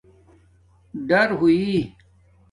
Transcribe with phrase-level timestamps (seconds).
[1.07, 1.61] ڈور ہوئ